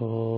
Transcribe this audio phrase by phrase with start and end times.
[0.00, 0.29] Oh.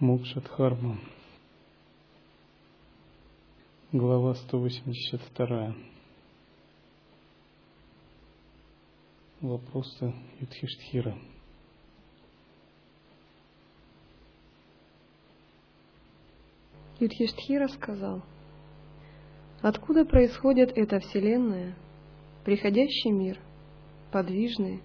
[0.00, 0.98] Мокшадхарма.
[3.92, 5.72] Глава 182.
[9.40, 11.16] Вопросы Юдхиштхира.
[16.98, 18.24] Юдхиштхира сказал,
[19.62, 21.76] откуда происходит эта Вселенная,
[22.44, 23.38] приходящий мир,
[24.10, 24.82] подвижный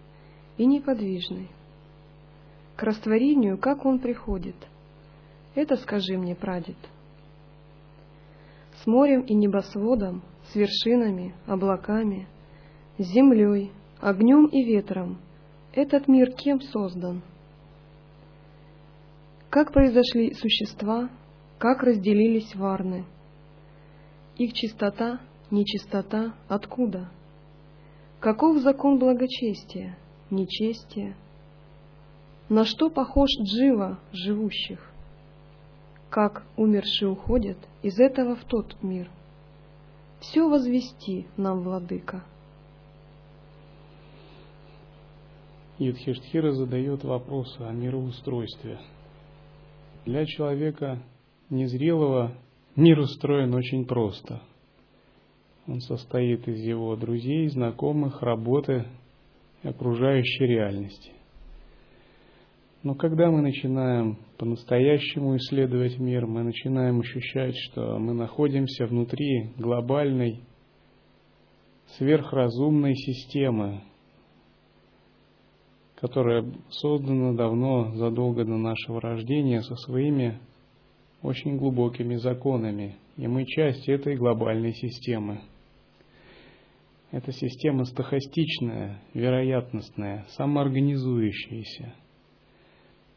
[0.58, 1.50] и неподвижный?
[2.76, 4.56] К растворению как он приходит–
[5.56, 6.78] это скажи мне, прадед.
[8.82, 12.28] С морем и небосводом, с вершинами, облаками,
[12.98, 15.20] с землей, огнем и ветром
[15.74, 17.22] этот мир кем создан?
[19.50, 21.10] Как произошли существа,
[21.58, 23.06] как разделились варны?
[24.38, 25.20] Их чистота,
[25.52, 27.10] нечистота откуда?
[28.20, 29.98] Каков закон благочестия,
[30.30, 31.16] нечестия?
[32.48, 34.89] На что похож джива живущих?
[36.10, 39.10] Как умершие уходят из этого в тот мир.
[40.20, 42.24] Все возвести нам, Владыка.
[45.78, 48.80] Юдхиштхира задает вопросы о мироустройстве.
[50.06, 51.02] Для человека
[51.50, 52.34] незрелого
[52.76, 54.42] мир устроен очень просто.
[55.68, 58.86] Он состоит из его друзей, знакомых, работы
[59.64, 61.12] и окружающей реальности.
[62.82, 70.40] Но когда мы начинаем по-настоящему исследовать мир, мы начинаем ощущать, что мы находимся внутри глобальной
[71.98, 73.82] сверхразумной системы,
[75.96, 80.40] которая создана давно, задолго до нашего рождения, со своими
[81.22, 82.96] очень глубокими законами.
[83.18, 85.42] И мы часть этой глобальной системы.
[87.12, 91.94] Эта система стохастичная, вероятностная, самоорганизующаяся–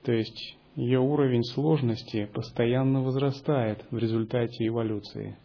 [0.03, 5.37] то есть ее уровень сложности постоянно возрастает в результате эволюции.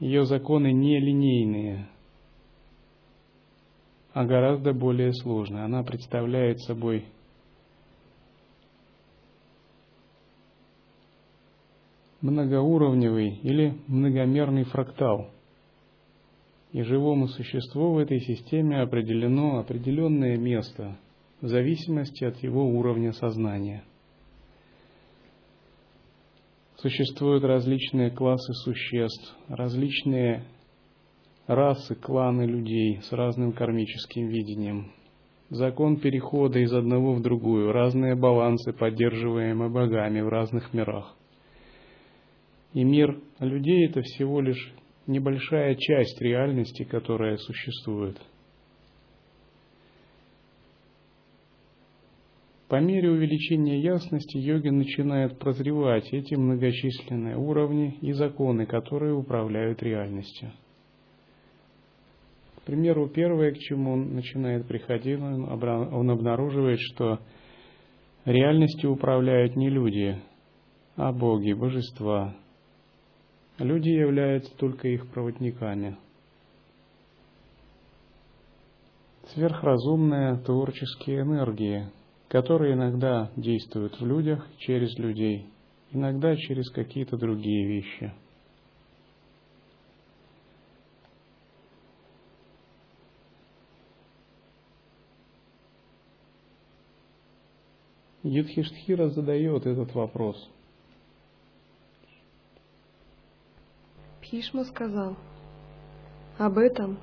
[0.00, 1.88] Ее законы не линейные,
[4.12, 5.64] а гораздо более сложные.
[5.64, 7.06] Она представляет собой
[12.20, 15.30] многоуровневый или многомерный фрактал.
[16.72, 20.96] И живому существу в этой системе определено определенное место–
[21.40, 23.84] в зависимости от его уровня сознания.
[26.76, 30.44] Существуют различные классы существ, различные
[31.46, 34.92] расы, кланы людей с разным кармическим видением.
[35.50, 41.16] Закон перехода из одного в другую, разные балансы, поддерживаемые богами в разных мирах.
[42.74, 44.72] И мир людей– это всего лишь
[45.06, 48.18] небольшая часть реальности, которая существует–
[52.68, 60.52] По мере увеличения ясности йоги начинают прозревать эти многочисленные уровни и законы, которые управляют реальностью.
[62.56, 67.20] К примеру, первое, к чему он начинает приходить, он обнаруживает, что
[68.26, 70.20] реальностью управляют не люди,
[70.96, 72.36] а боги, божества.
[73.58, 75.96] Люди являются только их проводниками.
[79.28, 81.86] Сверхразумные творческие энергии,
[82.28, 85.46] которые иногда действуют в людях через людей,
[85.92, 88.12] иногда через какие-то другие вещи.
[98.22, 100.50] Юдхиштхира задает этот вопрос.
[104.20, 105.16] Пишма сказал,
[106.36, 106.98] об этом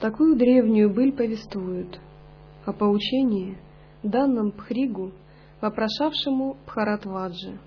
[0.00, 2.00] такую древнюю быль повествуют,
[2.64, 3.58] о поучении–
[4.04, 5.12] данном Пхригу
[5.60, 7.58] вопрошавшему Бхаратваджи.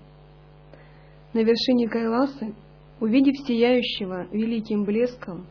[1.34, 2.54] На вершине Кайласы,
[3.00, 5.46] увидев сияющего великим блеском,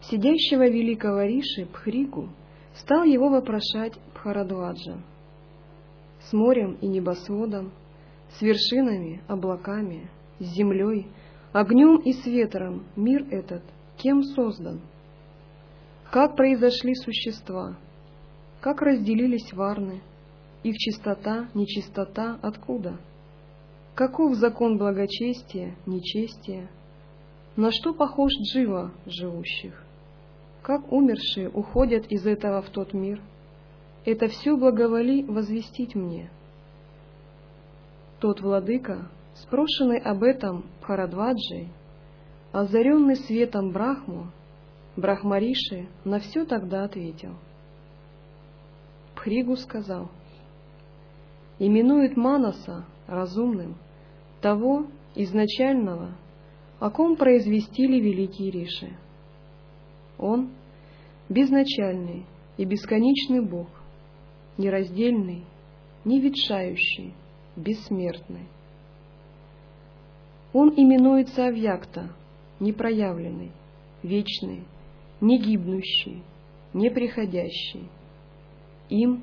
[0.00, 2.30] сидящего великого Риши Пхригу,
[2.74, 5.02] стал его вопрошать Бхарадваджа.
[6.20, 7.72] С морем и небосводом,
[8.30, 10.08] с вершинами, облаками,
[10.38, 11.06] с землей,
[11.52, 13.62] огнем и с ветром мир этот
[13.98, 14.80] кем создан?
[16.10, 17.76] Как произошли существа?
[18.60, 20.00] Как разделились варны?
[20.62, 22.98] Их чистота, нечистота откуда?
[23.94, 26.70] Каков закон благочестия, нечестия?
[27.56, 29.84] На что похож джива живущих?
[30.62, 33.20] Как умершие уходят из этого в тот мир?
[34.04, 36.30] Это все благоволи возвестить мне.
[38.20, 41.68] Тот владыка, спрошенный об этом Харадваджей,
[42.52, 44.30] озаренный светом Брахму,
[44.96, 47.34] Брахмариши на все тогда ответил.
[49.16, 50.10] Пхригу сказал,
[51.58, 53.76] именует Манаса разумным
[54.40, 56.10] того изначального,
[56.80, 58.96] о ком произвестили великие Риши.
[60.18, 60.50] Он—
[61.28, 62.24] безначальный
[62.56, 63.68] и бесконечный Бог,
[64.58, 65.44] нераздельный,
[66.04, 67.14] неветшающий,
[67.56, 68.46] бессмертный.
[70.52, 72.10] Он именуется Авьякта,
[72.60, 73.52] непроявленный,
[74.02, 74.64] вечный,
[75.20, 76.22] негибнущий,
[76.74, 77.88] неприходящий.
[78.90, 79.22] Им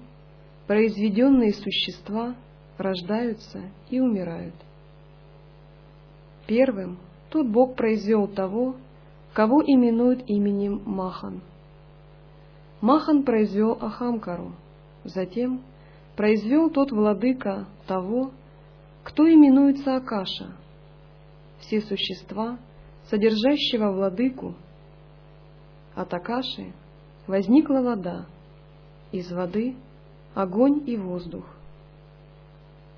[0.69, 2.35] произведенные существа
[2.77, 4.53] рождаются и умирают.
[6.45, 6.99] Первым
[7.31, 8.75] тот Бог произвел того,
[9.33, 11.41] кого именуют именем Махан.
[12.81, 14.51] Махан произвел Ахамкару,
[15.03, 15.63] затем
[16.15, 18.29] произвел тот владыка того,
[19.03, 20.55] кто именуется Акаша.
[21.61, 22.59] Все существа,
[23.09, 24.53] содержащего владыку,
[25.95, 26.73] от Акаши
[27.25, 28.27] возникла вода,
[29.11, 29.75] из воды—
[30.33, 31.45] огонь и воздух.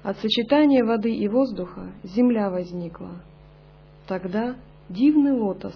[0.04, 3.22] От сочетания воды и воздуха земля возникла.
[4.08, 4.56] Тогда
[4.90, 5.76] дивный лотос,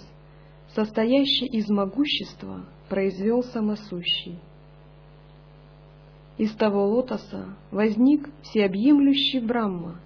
[0.74, 4.40] состоящий из могущества, произвел самосущий.
[6.38, 10.00] Из того лотоса возник всеобъемлющий Брахма,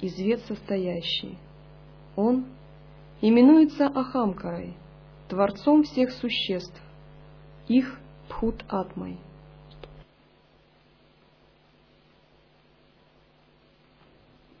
[0.00, 1.36] из вет состоящий.
[2.14, 2.46] Он
[3.20, 4.74] именуется Ахамкарой,
[5.28, 6.80] Творцом всех существ,
[7.68, 7.98] их
[8.28, 9.18] Пхут-Атмой.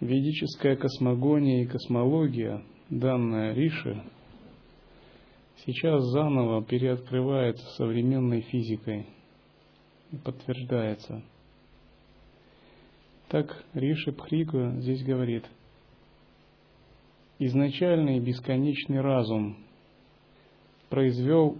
[0.06, 4.04] Ведическая космогония и космология, данная Риши,
[5.64, 9.08] сейчас заново переоткрывается современной физикой
[10.12, 11.24] и подтверждается.
[13.30, 15.44] Так Риши Пхрига здесь говорит,
[17.40, 19.56] изначальный бесконечный разум
[20.88, 21.58] произвел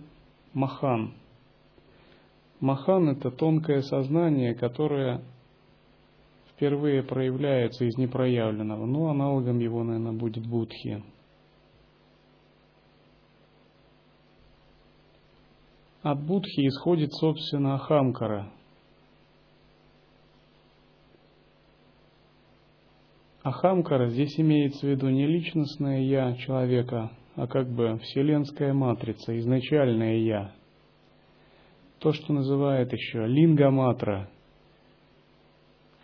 [0.52, 1.14] Махан.
[2.60, 5.20] Махан– это тонкое сознание, которое
[6.56, 8.86] впервые проявляется из непроявленного.
[8.86, 11.04] Ну, аналогом его, наверное, будет Будхи.
[16.02, 18.52] От Будхи исходит, собственно, Ахамкара.
[23.42, 30.16] Ахамкара здесь имеется в виду не личностное «я» человека, а как бы вселенская матрица, изначальное
[30.18, 30.52] «я».
[32.00, 34.28] То, что называют еще лингаматра,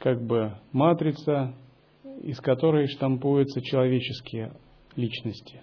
[0.03, 1.55] как бы матрица,
[2.23, 4.53] из которой штампуются человеческие
[4.97, 5.61] личности,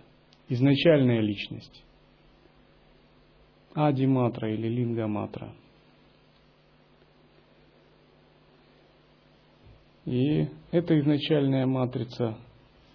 [0.48, 1.84] изначальная личность.
[3.74, 5.54] Адиматра или лингаматра.
[10.06, 12.38] И эта изначальная матрица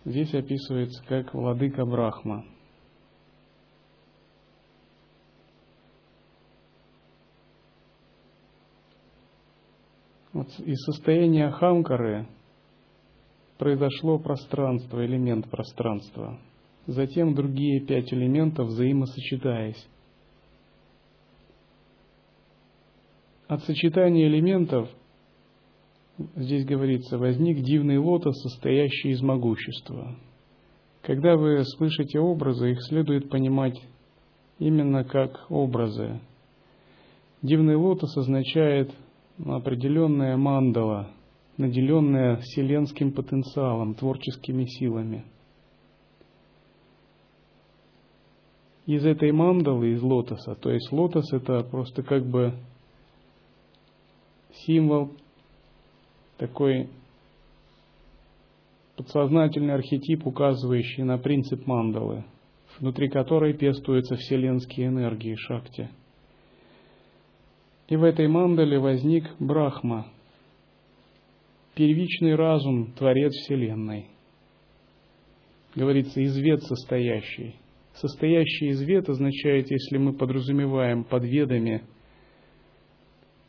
[0.06, 2.44] здесь описывается как владыка Брахма.
[10.44, 12.26] Вот из состояния хамкары
[13.56, 16.38] произошло пространство, элемент пространства.
[16.86, 19.88] Затем другие пять элементов взаимосочетаясь.
[23.48, 24.90] От сочетания элементов,
[26.36, 30.14] здесь говорится, возник дивный лотос, состоящий из могущества.
[31.00, 33.80] Когда вы слышите образы, их следует понимать
[34.58, 36.20] именно как образы.
[37.40, 38.94] Дивный лотос означает
[39.38, 41.10] определенная мандала,
[41.56, 45.24] наделенная вселенским потенциалом, творческими силами.
[48.86, 52.54] Из этой мандалы, из лотоса, то есть лотос это просто как бы
[54.66, 55.12] символ,
[56.36, 56.90] такой
[58.96, 62.24] подсознательный архетип, указывающий на принцип мандалы,
[62.78, 65.88] внутри которой пестуются вселенские энергии шакти–
[67.88, 70.06] и в этой мандале возник Брахма.
[71.74, 74.06] первичный разум, Творец Вселенной.
[75.74, 77.56] Говорится, извет состоящий.
[77.94, 81.82] Состоящий извет означает, если мы подразумеваем под ведами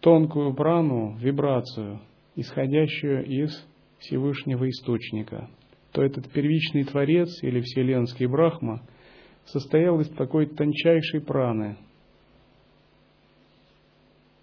[0.02, 2.02] тонкую прану, вибрацию,
[2.36, 3.66] исходящую из
[4.00, 5.50] Всевышнего Источника,
[5.92, 8.82] то этот первичный Творец или Вселенский Брахма
[9.46, 11.78] состоял из такой тончайшей праны,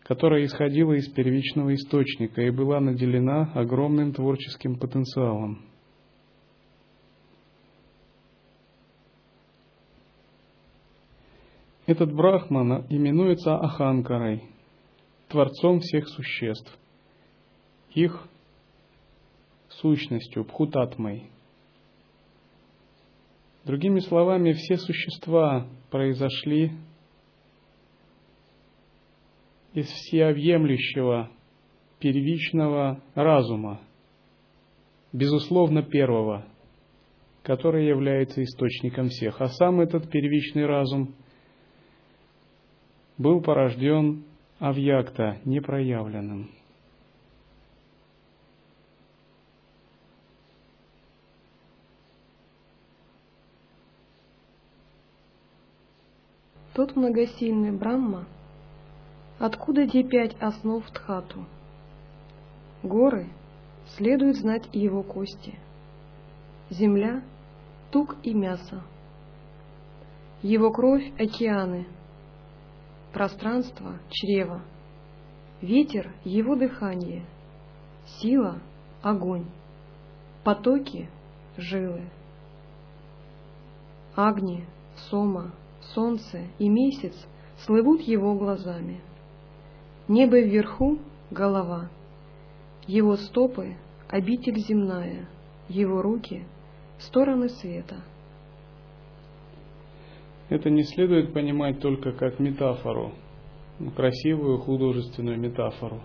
[0.04, 5.64] которая исходила из первичного источника и была наделена огромным творческим потенциалом.
[11.86, 14.44] Этот Брахман именуется Аханкарой,
[15.28, 16.78] Творцом всех существ,
[17.90, 18.28] их
[19.68, 21.30] сущностью, Пхутатмой.
[23.64, 26.72] Другими словами, все существа произошли
[29.74, 31.30] из всеобъемлющего
[31.98, 33.80] первичного разума,
[35.12, 36.44] безусловно первого,
[37.42, 39.40] который является источником всех.
[39.40, 41.14] А сам этот первичный разум
[43.18, 44.24] был порожден
[44.58, 46.50] авьякта, непроявленным.
[56.74, 58.26] Тот многосильный Брахма,
[59.42, 61.44] откуда те пять основ Тхату?
[62.84, 63.28] Горы
[63.96, 65.58] следует знать и его кости,
[66.70, 67.22] земля—
[67.90, 68.82] тук и мясо,
[70.42, 71.88] его кровь— океаны—
[73.12, 74.62] пространство– чрево,
[75.60, 77.24] ветер– его дыхание,
[78.20, 78.60] сила–
[79.02, 79.46] огонь,
[80.44, 81.10] потоки–
[81.56, 82.08] жилы.
[84.14, 84.66] Агни,
[85.10, 85.52] Сома,
[85.94, 87.14] солнце и месяц
[87.64, 89.00] слывут его глазами.
[90.14, 90.98] Небо вверху—
[91.30, 91.88] голова,
[92.86, 93.76] его стопы—
[94.10, 95.26] обитель земная,
[95.70, 96.44] его руки—
[96.98, 97.96] стороны света—
[100.50, 103.12] это не следует понимать только как метафору,
[103.96, 106.02] красивую художественную метафору.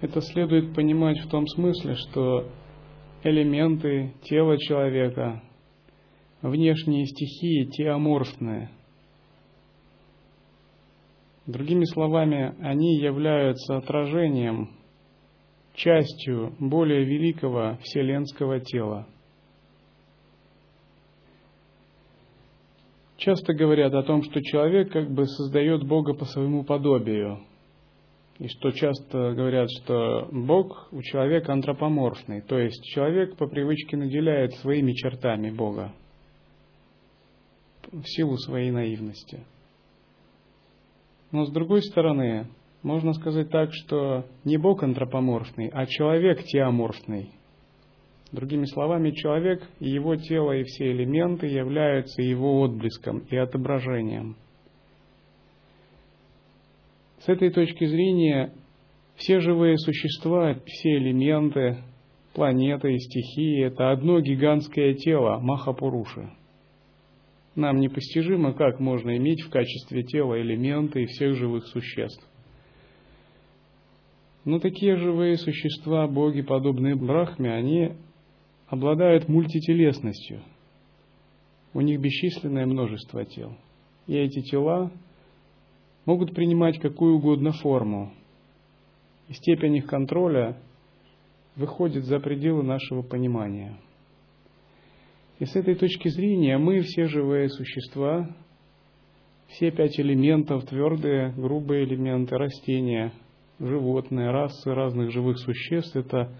[0.00, 2.48] Это следует понимать в том смысле, что
[3.22, 5.40] элементы тела человека,
[6.42, 8.70] внешние стихии теоморфные.
[11.46, 14.70] Другими словами, они являются отражением,
[15.74, 19.06] частью более великого вселенского тела–
[23.22, 27.38] Часто говорят о том, что человек как бы создает Бога по своему подобию.
[28.40, 34.54] И что часто говорят, что Бог у человека антропоморфный, то есть человек по привычке наделяет
[34.54, 35.94] своими чертами Бога
[37.92, 39.44] в силу своей наивности.
[41.32, 42.46] Но с другой стороны,
[42.82, 47.30] можно сказать так, что не Бог антропоморфный, а человек теоморфный–
[48.32, 54.36] Другими словами, человек и его тело и все элементы являются его отблеском и отображением.
[57.18, 58.54] С этой точки зрения
[59.16, 61.84] все живые существа, все элементы,
[62.32, 66.30] планеты и стихии– это одно гигантское тело Махапуруши.
[67.54, 72.26] Нам непостижимо, как можно иметь в качестве тела элементы и всех живых существ.
[74.44, 77.92] Но такие живые существа, боги, подобные Брахме, они
[78.66, 80.42] обладают мультителесностью.
[81.74, 83.56] У них бесчисленное множество тел.
[84.06, 84.90] И эти тела
[86.06, 88.12] могут принимать какую угодно форму.
[89.28, 90.56] И степень их контроля
[91.54, 93.78] выходит за пределы нашего понимания.
[95.42, 98.30] И с этой точки зрения мы, все живые существа,
[99.48, 103.12] все пять элементов, твердые, грубые элементы, растения,
[103.58, 106.30] животные, расы разных живых существ, это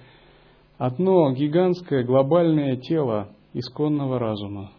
[0.78, 4.70] одно гигантское глобальное тело исконного разума.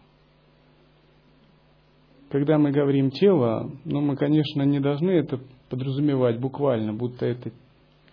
[2.30, 5.38] Когда мы говорим тело, ну мы, конечно, не должны это
[5.68, 7.50] подразумевать буквально, будто это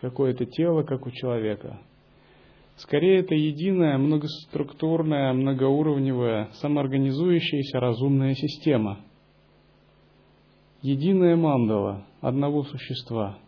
[0.02, 1.80] какое-то тело, как у человека.
[2.78, 9.00] Скорее, это единая, многоструктурная, многоуровневая, самоорганизующаяся разумная система.
[10.82, 13.38] Единая мандала одного существа–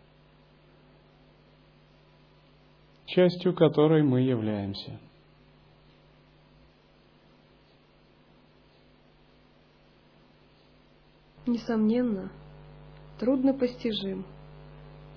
[3.14, 4.98] частью которой мы являемся.
[11.46, 12.32] Несомненно,
[13.20, 14.24] трудно постижим,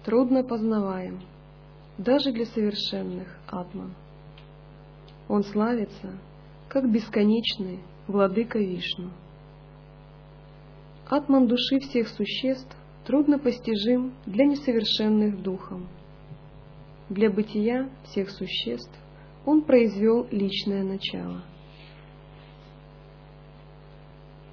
[0.05, 1.21] трудно познаваем,
[1.97, 3.95] даже для совершенных атман.
[5.27, 6.17] Он славится,
[6.69, 9.11] как бесконечный владыка Вишну.
[11.09, 12.75] Атман души всех существ
[13.05, 15.87] трудно постижим для несовершенных духом–
[17.09, 18.91] для бытия всех существ
[19.45, 21.41] он произвел личное начало.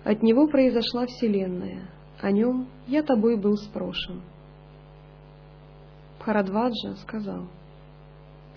[0.05, 4.23] От него произошла Вселенная, о нем я тобой был спрошен.
[6.25, 7.49] Бхарадваджа сказал,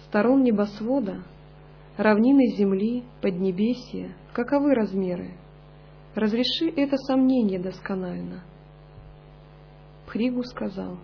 [0.06, 1.26] «Сторон небосвода,
[1.98, 5.34] равнины земли, поднебесья, каковы размеры?
[6.16, 8.46] Разреши это сомнение досконально».
[10.06, 10.98] Пхригу сказал,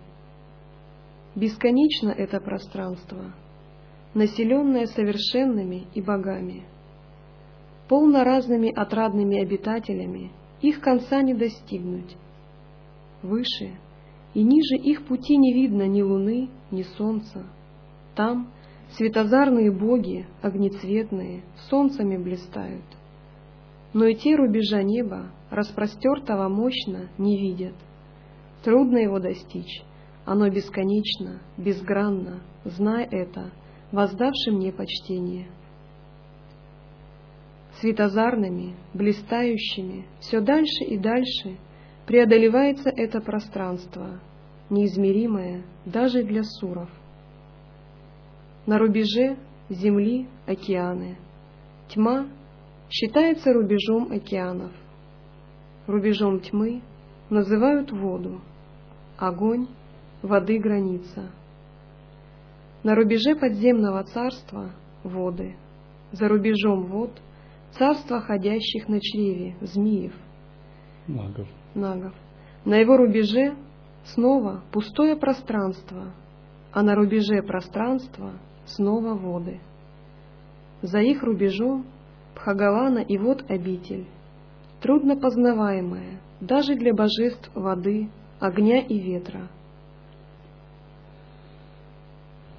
[1.34, 3.34] «Бесконечно это пространство,
[4.14, 6.64] населенное совершенными и богами»
[7.88, 12.16] полно разными отрадными обитателями, их конца не достигнуть.
[13.20, 13.76] Выше
[14.34, 17.46] и ниже их пути не видно ни луны, ни солнца.
[18.14, 18.50] Там
[18.90, 22.84] светозарные боги, огнецветные, солнцами блистают.
[23.92, 27.74] Но и те рубежа неба, распростертого мощно, не видят.
[28.64, 29.82] Трудно его достичь,
[30.24, 33.52] оно бесконечно, безгранно, знай это,
[33.92, 35.46] воздавши мне почтение
[37.80, 41.58] светозарными, блистающими, все дальше и дальше
[42.06, 44.20] преодолевается это пространство,
[44.70, 46.88] неизмеримое даже для суров.
[48.66, 49.36] На рубеже
[49.68, 51.18] земли океаны.
[51.88, 52.26] Тьма
[52.90, 54.72] считается рубежом океанов.
[55.86, 56.82] Рубежом тьмы
[57.28, 58.40] называют воду,
[59.18, 59.68] огонь—
[60.22, 61.30] воды граница.
[62.82, 64.70] На рубеже подземного царства—
[65.04, 65.56] воды,
[66.12, 67.10] за рубежом вод—
[67.78, 70.14] царство ходящих на чреве, змеев,
[71.06, 71.48] нагов.
[71.74, 72.12] Нагов.
[72.64, 73.54] На его рубеже
[74.04, 76.12] снова пустое пространство,
[76.72, 78.32] а на рубеже пространства
[78.66, 79.60] снова воды.
[80.82, 81.86] За их рубежом
[82.34, 84.06] Пхагалана и вот обитель,
[84.82, 88.08] трудно познаваемая даже для божеств воды,
[88.40, 89.48] огня и ветра.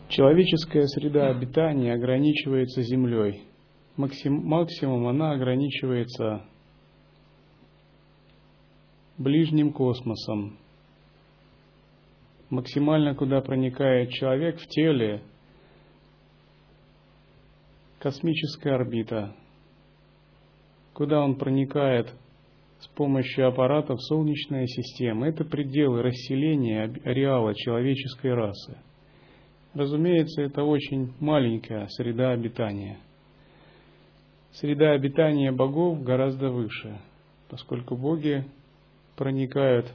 [0.08, 3.44] Человеческая среда обитания ограничивается землей–
[3.98, 6.46] максим, максимум она ограничивается
[9.18, 10.58] ближним космосом.
[12.50, 15.22] Максимально куда проникает человек в теле,
[18.00, 19.36] космическая орбита,
[20.94, 22.14] куда он проникает
[22.80, 25.28] с помощью аппаратов Солнечная система.
[25.28, 28.78] Это пределы расселения ареала человеческой расы.
[29.74, 33.00] Разумеется, это очень маленькая среда обитания–
[34.56, 36.98] среда обитания богов гораздо выше,
[37.50, 38.46] поскольку боги
[39.16, 39.92] проникают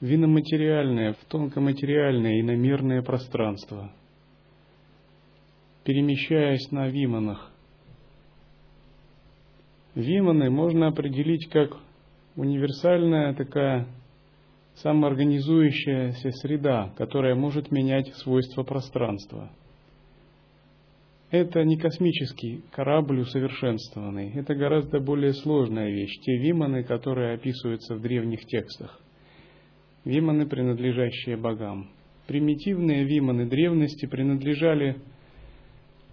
[0.00, 3.92] в иноматериальное, в тонкоматериальное и иномерное пространство,
[5.84, 7.50] перемещаясь на виманах.
[9.94, 11.78] Виманы можно определить как
[12.36, 13.86] универсальная такая
[14.76, 19.50] самоорганизующаяся среда, которая может менять свойства пространства–
[21.36, 26.18] это не космический корабль усовершенствованный, это гораздо более сложная вещь.
[26.20, 29.00] Те виманы, которые описываются в древних текстах.
[30.04, 31.90] Виманы, принадлежащие богам.
[32.26, 34.96] Примитивные виманы древности принадлежали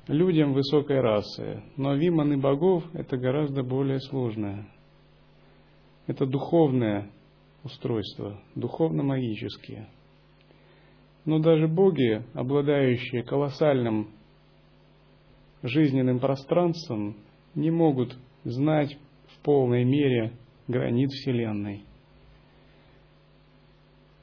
[0.08, 4.68] людям высокой расы, но виманы богов– это гораздо более сложное.
[6.08, 7.10] Это духовное
[7.64, 9.88] устройство, духовно-магические.
[11.26, 14.10] Но даже боги, обладающие колоссальным
[15.64, 17.16] жизненным пространством
[17.56, 18.98] не могут знать
[19.28, 20.34] в полной мере
[20.68, 21.84] границ Вселенной.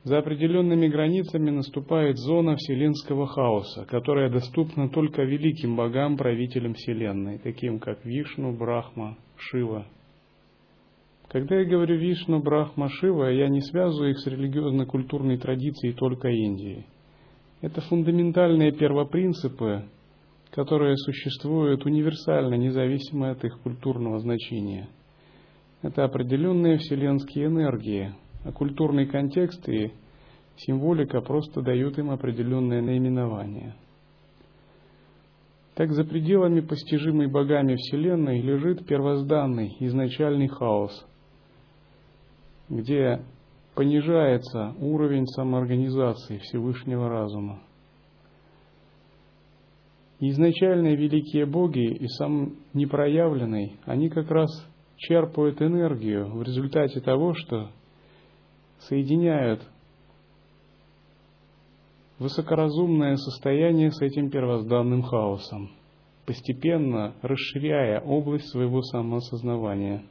[0.02, 7.78] За определенными границами наступает зона вселенского хаоса, которая доступна только великим богам, правителям Вселенной, таким
[7.78, 9.86] как Вишну, Брахма, Шива.
[11.28, 16.86] Когда я говорю Вишну, Брахма, Шива, я не связываю их с религиозно-культурной традицией только Индии.
[17.60, 19.84] Это фундаментальные первопринципы,
[20.50, 24.88] которые существуют универсально, независимо от их культурного значения.
[25.82, 28.12] Это определенные вселенские энергии,
[28.44, 29.92] а культурный контекст и
[30.56, 33.74] символика просто дают им определенное наименование.
[35.74, 41.06] Так за пределами постижимой богами Вселенной лежит первозданный, изначальный хаос,
[42.68, 43.22] где
[43.74, 47.62] понижается уровень самоорганизации Всевышнего разума.
[50.22, 54.50] Изначальные великие боги и сам непроявленный, они как раз
[54.98, 57.70] черпают энергию в результате того, что
[58.80, 59.66] соединяют
[62.18, 65.70] высокоразумное состояние с этим первозданным хаосом,
[66.26, 70.04] постепенно расширяя область своего самоосознавания.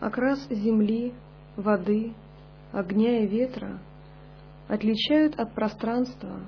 [0.00, 1.12] Окрас земли
[1.56, 2.14] воды,
[2.72, 3.78] огня и ветра
[4.68, 6.40] отличают от пространства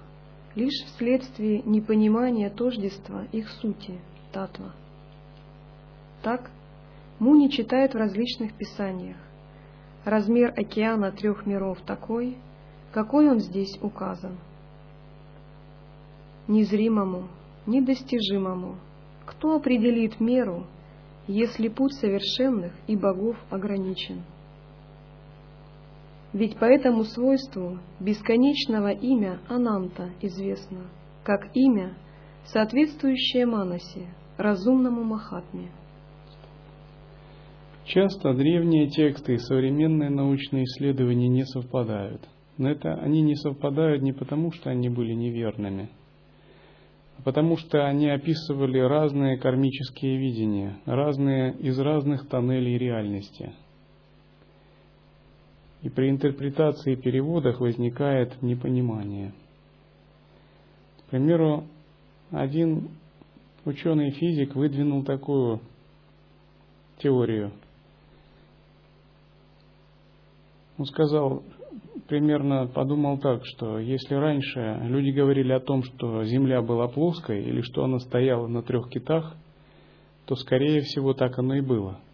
[0.55, 3.99] лишь вследствие непонимания тождества их сути,
[4.33, 4.75] татва.
[6.23, 6.51] Так,
[7.19, 9.17] Муни читает в различных писаниях.
[10.05, 12.37] Размер океана трех миров такой,
[12.93, 14.39] какой он здесь указан.
[16.49, 17.29] Незримому,
[17.67, 18.77] недостижимому,
[19.25, 20.67] кто определит меру,
[21.29, 24.23] если путь совершенных и богов ограничен?
[26.33, 30.87] Ведь по этому свойству бесконечного имя Ананта известно,
[31.25, 31.95] как имя,
[32.45, 35.71] соответствующее Манасе, разумному Махатме.
[37.85, 42.23] Часто древние тексты и современные научные исследования не совпадают.
[42.57, 45.91] Но это они не совпадают не потому, что они были неверными,
[47.19, 53.53] а потому что они описывали разные кармические видения, разные из разных тоннелей реальности–
[55.83, 59.33] и при интерпретации и переводах возникает непонимание.
[60.99, 61.65] К примеру,
[62.31, 62.91] один
[63.65, 65.61] ученый-физик выдвинул такую
[66.99, 67.53] теорию.
[70.79, 71.43] Он сказал,
[72.09, 77.61] примерно подумал так, что если раньше люди говорили о том, что Земля была плоской или
[77.61, 79.37] что она стояла на трех китах,
[80.27, 81.99] то скорее всего так оно и было–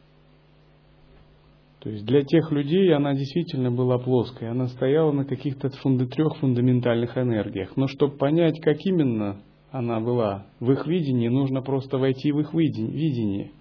[1.80, 7.16] то есть для тех людей она действительно была плоской, она стояла на каких-то трех фундаментальных
[7.16, 7.76] энергиях.
[7.76, 12.52] Но чтобы понять, как именно она была в их видении, нужно просто войти в их
[12.52, 13.52] видение.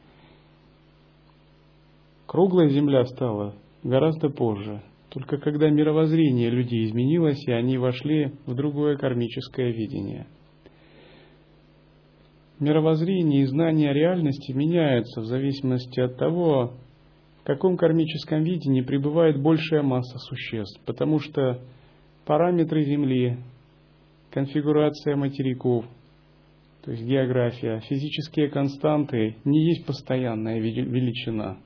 [2.26, 3.54] Круглая Земля стала
[3.84, 10.28] гораздо позже, только когда мировоззрение людей изменилось, и они вошли в другое кармическое видение.
[12.60, 16.74] Мировоззрение и знание реальности меняются в зависимости от того,
[17.48, 21.62] каком кармическом видении пребывает большая масса существ, потому что
[22.26, 23.38] параметры Земли,
[24.32, 25.86] конфигурация материков,
[26.84, 31.58] то есть география, физические константы не есть постоянная величина.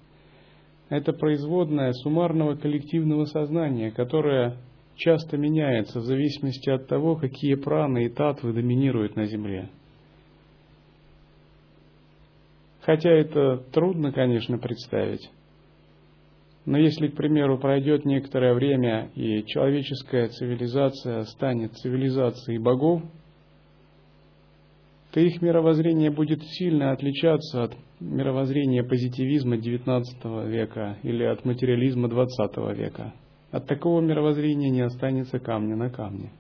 [0.90, 4.58] Это производная суммарного коллективного сознания, которое
[4.98, 9.72] часто меняется в зависимости от того, какие праны и татвы доминируют на Земле.
[12.82, 15.28] Хотя это трудно, конечно, представить.
[16.66, 23.02] Но если, к примеру, пройдет некоторое время и человеческая цивилизация станет цивилизацией богов,
[25.12, 32.76] то их мировоззрение будет сильно отличаться от мировоззрения позитивизма XIX века или от материализма XX
[32.76, 33.14] века.
[33.52, 36.32] От такого мировоззрения не останется камня на камне.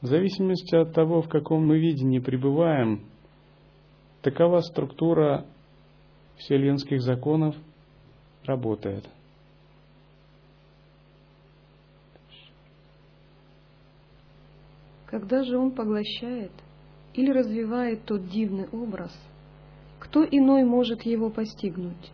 [0.00, 3.02] В зависимости от того, в каком мы видении пребываем,
[4.22, 5.44] такова структура
[6.36, 7.54] вселенских законов
[8.44, 9.08] работает.
[15.06, 16.52] Когда же он поглощает
[17.12, 19.12] или развивает тот дивный образ,
[19.98, 22.10] кто иной может его постигнуть?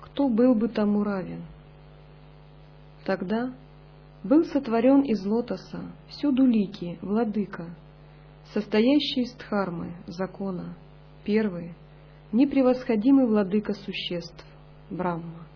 [0.00, 1.42] Кто был бы тому равен?
[3.04, 3.54] Тогда
[4.22, 7.66] был сотворен из лотоса всюду лики, владыка,
[8.52, 10.76] состоящий из дхармы, закона,
[11.24, 11.74] первый,
[12.32, 14.44] непревосходимый владыка существ,
[14.90, 15.46] Брахма.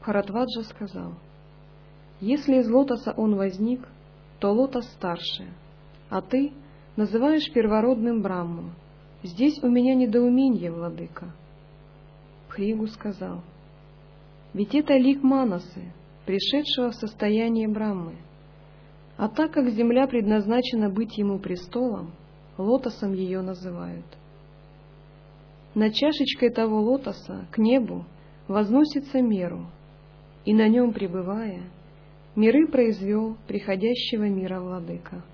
[0.00, 1.14] Харатваджа сказал,
[2.20, 3.86] если из лотоса он возник,
[4.38, 5.46] то лотос старше,
[6.10, 6.52] а ты
[6.96, 8.70] называешь первородным Брамму.
[9.22, 11.32] Здесь у меня недоумение, владыка.
[12.48, 13.40] Пхригу сказал,
[14.52, 15.92] ведь это лик Манасы,
[16.26, 18.16] пришедшего в состояние Браммы.
[19.16, 22.12] А так как земля предназначена быть ему престолом,
[22.58, 24.06] лотосом ее называют–
[25.74, 28.04] над чашечкой того лотоса к небу
[28.48, 29.66] возносится меру,
[30.44, 31.62] и на нем пребывая,
[32.36, 35.24] миры произвел приходящего мира владыка.